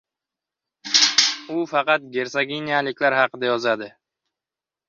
U 1.55 1.59
faqat 1.73 2.09
gertsoginyalar 2.17 3.17
haqida 3.21 3.53
yozadi. 3.53 3.93